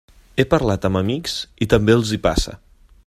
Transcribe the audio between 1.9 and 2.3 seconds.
els hi